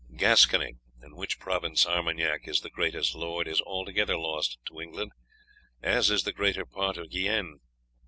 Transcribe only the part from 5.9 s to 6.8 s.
is the greater